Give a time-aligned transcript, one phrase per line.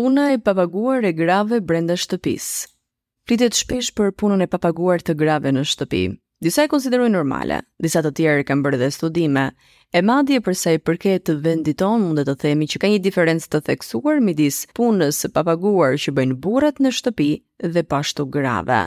[0.00, 2.44] Puna e papaguar e grave brenda shtëpis.
[3.28, 6.00] Flitet shpesh për punën e papaguar të grave në shtëpi.
[6.46, 9.42] Disa e konsiderojnë normale, disa të tjerë kanë bërë dhe studime.
[9.92, 13.02] E madje për sa i përket të vendit tonë, mund të themi që ka një
[13.10, 17.28] diferencë të theksuar midis punës së papaguar që bëjnë burrat në shtëpi
[17.76, 18.80] dhe pashtu grave.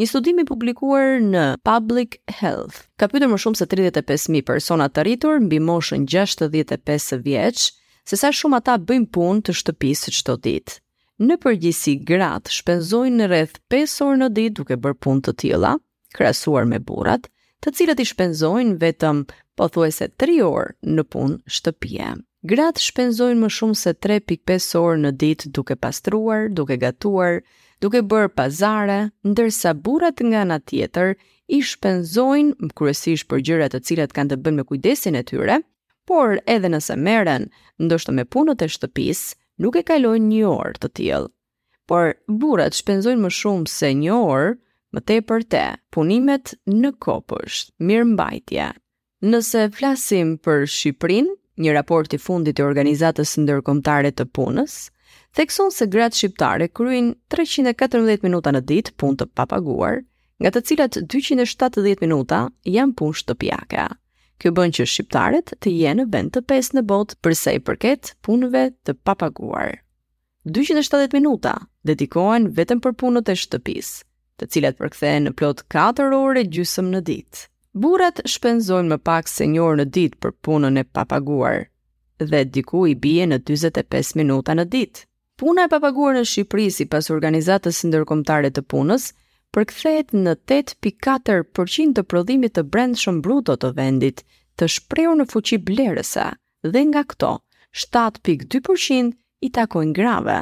[0.00, 5.04] Një studim i publikuar në Public Health ka pyetur më shumë se 35000 persona të
[5.10, 7.74] rritur mbi moshën 65 vjeç
[8.08, 10.74] se sa shumë ata bëjnë punë të shtëpisë çdo ditë.
[11.26, 15.72] Në përgjithësi gratë shpenzojnë rreth 5 orë në ditë duke bërë punë të tilla,
[16.14, 17.26] krahasuar me burrat,
[17.64, 19.24] të cilët i shpenzojnë vetëm
[19.58, 22.10] pothuajse 3 orë në punë shtëpie.
[22.52, 27.40] Gratë shpenzojnë më shumë se 3.5 orë në ditë duke pastruar, duke gatuar,
[27.82, 29.00] duke bërë pazare,
[29.32, 31.16] ndërsa burrat nga ana tjetër
[31.48, 35.58] i shpenzojnë kryesisht për gjërat të cilat kanë të bëjnë me kujdesin e tyre,
[36.06, 37.48] por edhe nëse meren,
[37.82, 39.24] ndoshtë me punët e shtëpis,
[39.60, 41.30] nuk e kalojnë një orë të tjelë.
[41.90, 42.12] Por
[42.42, 44.52] burat shpenzojnë më shumë se një orë,
[44.94, 48.68] më te për te, punimet në kopësht, mirë mbajtja.
[49.26, 51.28] Nëse flasim për Shqiprin,
[51.64, 54.76] një raport i fundit i organizatës ndërkomtare të punës,
[55.36, 59.98] Thekson se gratë shqiptare kryin 314 minuta në ditë punë të papaguar,
[60.40, 63.84] nga të cilat 270 minuta janë punë shtëpiake.
[64.42, 68.10] Kjo bën që shqiptarët të jenë në vend të pesë në botë përse i përket
[68.26, 69.72] punëve të papaguar.
[70.56, 71.54] 270 minuta
[71.88, 74.02] dedikohen vetëm për punët e shtëpisë,
[74.38, 77.46] të cilat përkthehen në plot 4 orë gjysmë në ditë.
[77.84, 81.64] Burrat shpenzojnë më pak se një orë në ditë për punën e papaguar
[82.20, 85.04] dhe diku i bie në 45 minuta në ditë.
[85.40, 89.10] Puna e papaguar në Shqipëri sipas organizatës ndërkombëtare të punës
[89.56, 94.18] përkthehet në 8.4% të prodhimit të brendshëm bruto të vendit,
[94.60, 96.26] të shprehur në fuqi blerëse
[96.74, 97.30] dhe nga këto
[97.84, 99.14] 7.2%
[99.46, 100.34] i takojnë grave.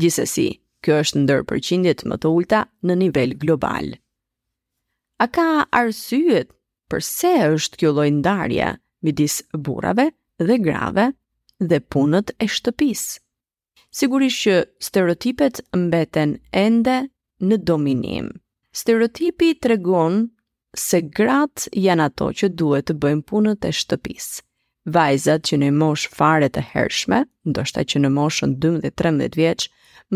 [0.00, 0.46] Gjithsesi,
[0.84, 3.90] kjo është ndër përqindjet më të ulta në nivel global.
[5.20, 5.46] A ka
[5.82, 6.52] arsyet
[6.88, 8.70] përse është kjo lloj ndarje
[9.04, 10.08] midis burrave
[10.48, 11.10] dhe grave
[11.60, 13.20] dhe punët e shtëpisë?
[13.98, 17.02] Sigurisht që stereotipet mbeten ende
[17.46, 18.30] në dominim.
[18.74, 20.26] Stereotipi të regon
[20.76, 24.28] se gratë janë ato që duhet të bëjmë punët e shtëpis.
[24.88, 29.66] Vajzat që në mosh fare të hershme, ndoshta që në moshën 12-13 vjeq,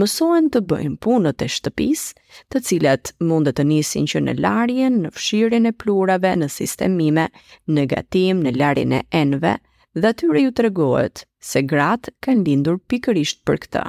[0.00, 2.04] mësohen të bëjmë punët e shtëpis,
[2.52, 7.26] të cilat mund të nisin që në larjen, në fshirin e plurave, në sistemime,
[7.68, 9.58] në gatim, në larjen e enve,
[9.92, 13.84] dhe atyre ju të regohet se gratë kanë lindur pikërisht për këta.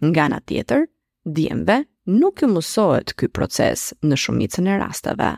[0.00, 0.86] Nga na tjetër,
[1.36, 5.28] djemve nuk ju mësohet ky proces në shumicën e rasteve.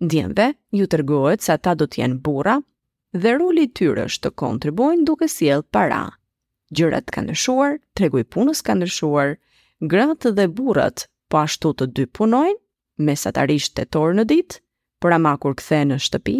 [0.00, 2.58] Djemve ju tërgohet se ata do jenë bura
[3.16, 6.02] dhe roli tyre është të kontribuojnë duke sjell para.
[6.76, 9.32] Gjërat kanë ndryshuar, tregu i punës kanë ndryshuar,
[9.80, 12.58] gratë dhe burrat po ashtu të dy punojnë
[13.08, 14.60] mesatarisht torë në ditë,
[15.00, 16.36] por ama kur kthehen në shtëpi,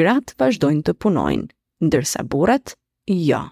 [0.00, 1.48] gratë vazhdojnë të punojnë,
[1.88, 2.76] ndërsa burrat
[3.10, 3.42] jo.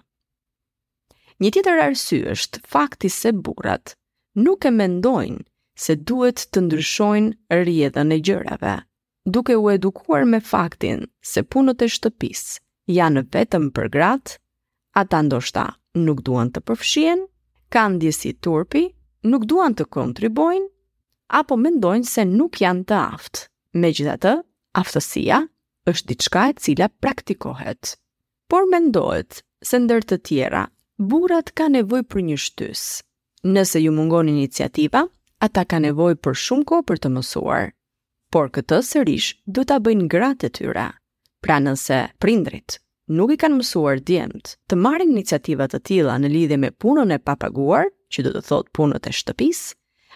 [1.43, 3.97] Një tjetër arsye është fakti se burrat
[4.33, 5.43] nuk e mendojnë
[5.83, 8.73] se duhet të ndryshojnë rrjedhën e gjërave,
[9.35, 12.41] duke u edukuar me faktin se punët e shtëpis
[12.97, 14.37] janë vetëm për gratë,
[15.03, 15.65] ata ndoshta
[16.07, 17.21] nuk duan të përfshien,
[17.77, 18.83] kanë djesi turpi,
[19.29, 20.67] nuk duan të kontribojnë,
[21.41, 23.45] apo mendojnë se nuk janë të aftë.
[23.81, 24.33] Me gjitha të,
[24.81, 25.39] aftësia
[25.93, 27.95] është diçka e cila praktikohet.
[28.49, 30.65] Por mendojtë se ndër të tjera,
[30.97, 33.01] burat ka nevoj për një shtysë,
[33.43, 35.07] nëse ju mungon iniciativa,
[35.39, 37.73] ata ka nevoj për shumë ko për të mësuar.
[38.31, 40.87] Por këtë sërish, du të bëjnë gratë të tyra.
[41.43, 42.79] Pra nëse, prindrit,
[43.11, 47.19] nuk i kanë mësuar djemët të marrë iniciativat të tila në lidhe me punën e
[47.19, 49.61] papaguar, që du të thotë punët e shtëpis,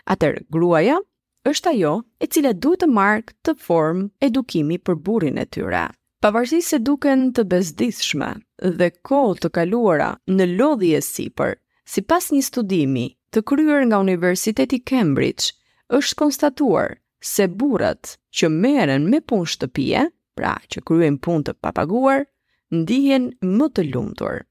[0.07, 0.97] atër gruaja
[1.47, 1.91] është ajo
[2.23, 5.87] e cila du të marrë të form edukimi për burin e tyra.
[6.23, 8.31] Pavarësi se duken të bezdishme
[8.79, 11.57] dhe kohë të kaluara në lodhje si për,
[11.87, 15.47] si pas një studimi të kryer nga Universiteti Cambridge,
[15.97, 16.93] është konstatuar
[17.29, 20.03] se burrat që merren me punë shtëpie,
[20.37, 22.21] pra që kryejn punë të papaguar,
[22.73, 23.29] ndihen
[23.59, 24.45] më të lumtur.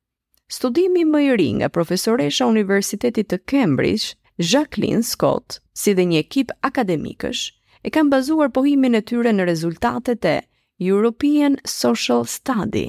[0.56, 4.12] Studimi më i ri nga profesoresha e Universitetit të Cambridge,
[4.52, 7.42] Jacqueline Scott, si dhe një ekip akademikësh,
[7.86, 10.36] e kanë bazuar pohimin e tyre në rezultatet e
[10.90, 12.86] European Social Study,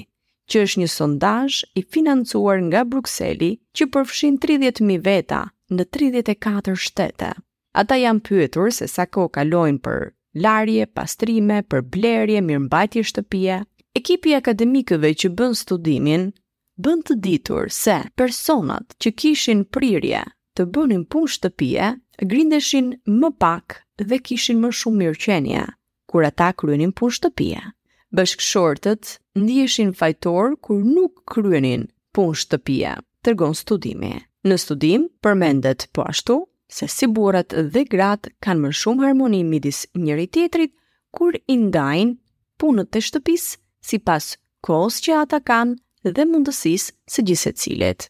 [0.50, 5.42] që është një sondazh i financuar nga Brukseli, që përfshin 30.000 veta
[5.76, 5.84] në
[6.24, 7.32] 34 shtete.
[7.82, 10.06] Ata janë pyetur se sa kohë kalojnë për
[10.44, 13.58] larje, pastrime, për blerje, mirëmbajtje shtëpia.
[13.98, 16.28] Ekipi akademikëve që bën studimin,
[16.80, 20.22] bën të ditur se personat që kishin prirje
[20.58, 21.92] të bënin pun shtëpia,
[22.30, 25.66] grindeshin më pak dhe kishin më shumë mirëqenie
[26.08, 27.64] kur ata kryenin pun shtëpia.
[28.16, 34.12] Bashkëshortët ndiheshin fajtor kur nuk kryenin pun shtëpia tërgon studimi.
[34.46, 36.38] Në studim përmendet po ashtu
[36.70, 40.74] se si burrat dhe grat kanë më shumë harmoni midis njëri tjetrit
[41.16, 42.16] kur i ndajnë
[42.60, 43.56] punët e shtëpisë
[43.88, 44.34] sipas
[44.66, 48.06] kohës që ata kanë dhe mundësisë së gjithë cilet.